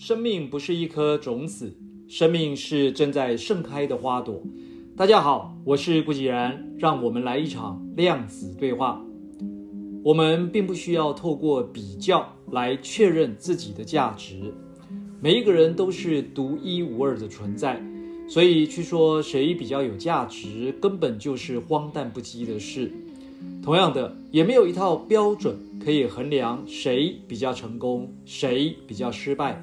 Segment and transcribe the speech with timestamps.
[0.00, 1.74] 生命不是一颗种子，
[2.06, 4.40] 生命是正在盛开的花朵。
[4.96, 9.04] 大家好，我是顾继然，让我们来一场量子对话。
[10.04, 14.54] 我们并不需要透过比较来确认自己的价值。
[15.20, 17.82] 每一个人都是独一无二的存在，
[18.28, 22.92] 所以去说谁比较有价值，根本就是荒诞不羁的事。
[23.60, 29.60] 同样的，也没有一套标准可以衡量谁比较成功，谁比较失败。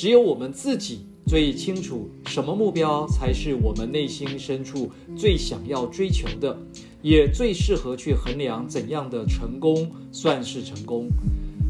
[0.00, 6.58] 只有我们自己最清楚，什么目标才是我们内心深处最想要追求的，
[7.02, 11.06] 也最适合去衡量怎样的成功算是成功。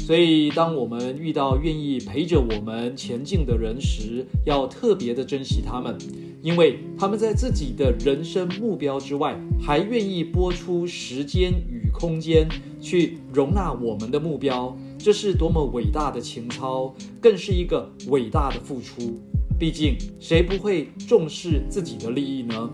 [0.00, 5.94] 所以，当我们遇到愿意陪着我们前进的人时，要特别的珍惜他们，
[6.40, 12.46] 因为他们在自己的人生目标之外，还愿意拨出时间与空间
[12.80, 14.76] 去容纳我们的目标。
[14.98, 19.18] 这是多么伟大的情操，更是一个伟大的付出。
[19.58, 22.68] 毕竟，谁不会重视自己的利益呢？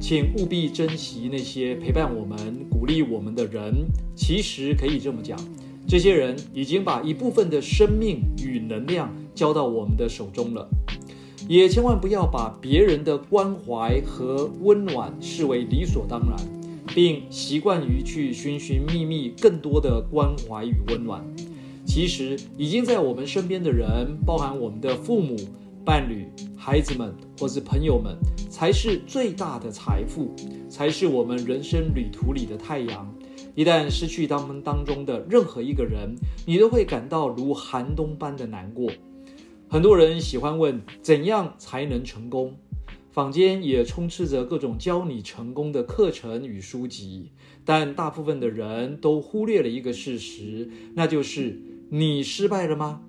[0.00, 3.72] 请务必珍惜那些陪伴我们、鼓励我们的人。
[4.16, 5.38] 其实可以这么讲。
[5.86, 10.68] 这些人已经把一部分的生命与能量交到我们的手中了，
[11.48, 16.36] 也千万不要把别人的关怀和温暖视为理所当然，
[16.94, 21.24] 并习惯于去寻寻觅觅更多的关怀与温暖。
[21.84, 25.36] 其实，已经在我们身边的人，包含我们的父母、
[25.84, 26.26] 伴侣、
[26.56, 28.16] 孩子们或是朋友们，
[28.48, 30.34] 才是最大的财富，
[30.68, 33.12] 才是我们人生旅途里的太阳。
[33.54, 36.14] 一旦失去他们当中的任何一个人，
[36.46, 38.90] 你都会感到如寒冬般的难过。
[39.68, 42.54] 很多人喜欢问怎样才能成功，
[43.12, 47.30] 坊间也充斥着各种教你成功的课程与书籍，
[47.64, 53.02] 但大部分的人都忽略了一个事实，那就是你失败了吗？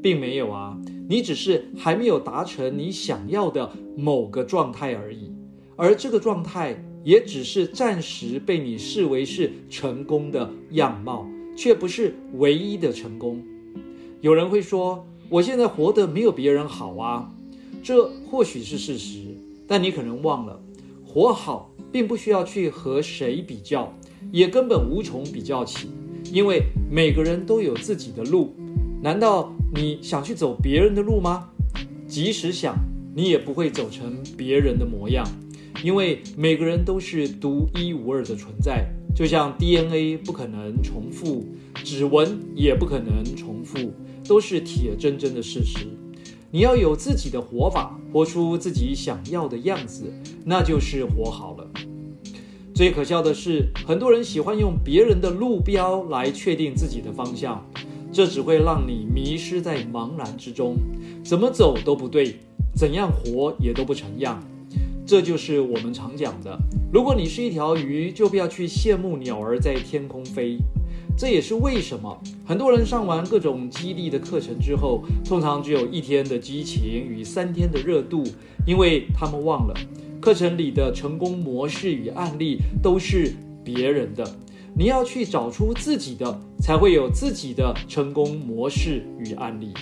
[0.00, 5.32] 并没有啊，你只是还没有达成你想要的某个状态而已，
[5.74, 6.84] 而这个状态。
[7.04, 11.26] 也只是暂时被你视为是成功的样貌，
[11.56, 13.42] 却不是唯一的成功。
[14.20, 17.32] 有人会说：“我现在活得没有别人好啊。”
[17.82, 19.37] 这或许是事实，
[19.68, 20.60] 但你可能忘了，
[21.04, 23.94] 活好并不需要去和谁比较，
[24.32, 25.88] 也根本无从比较起，
[26.32, 28.54] 因为每个人都有自己的路。
[29.02, 31.50] 难道你想去走别人的路吗？
[32.08, 32.74] 即使想，
[33.14, 35.24] 你也不会走成别人的模样。
[35.84, 41.46] 因为每个人都是独一无二的存在，就像 DNA 不可能重复，
[41.84, 43.92] 指纹也不可能重复，
[44.26, 45.86] 都是铁铮铮的事实。
[46.50, 50.10] 你要有自己的活法，活出自己想要的样子，
[50.46, 51.70] 那就是活好了。
[52.74, 57.62] 最可笑的是，很多人喜欢用别人的路标来确定自己的方向，
[58.10, 60.76] 这只会让你迷失在茫然之中，
[61.22, 62.36] 怎么走都不对，
[62.74, 64.42] 怎样活也都不成样。
[65.04, 66.58] 这就是我们常讲的，
[66.90, 70.56] 如果你是一条鱼，就不要去羡慕鸟儿在天空飞。
[71.16, 78.22] 这也是为什么很多人上完各种激励的课程之后，通常只有一天的激情与三天的热度，
[78.66, 79.74] 因为他们忘了
[80.20, 83.32] 课程里的成功模式与案例都是
[83.64, 84.24] 别人的，
[84.76, 89.72] 你要去找出自己的，才会有自己的成功模式与案例。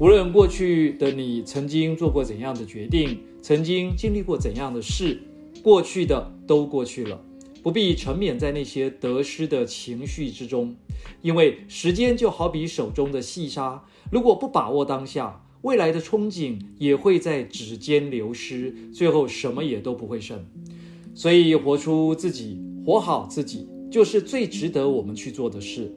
[0.00, 5.20] 无论过去的你曾经做过怎样的决定，曾经经历过怎样的事，
[5.62, 7.20] 过去的都过去了，
[7.62, 10.76] 不必沉湎在那些得失的情绪之中，
[11.22, 20.46] 因为时间就好比手中的细沙，如果不把握当下，未来的憧憬也会在指尖流失，最后什么也都不会剩。
[21.14, 25.92] 所以，活出自己，活好自己，就是最值得我们去做的事。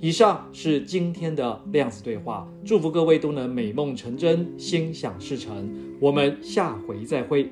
[0.00, 5.72] 以上是今天的量子对话，祝福各位都能美梦成真，心想事成。
[6.00, 7.48] 我们下回再会。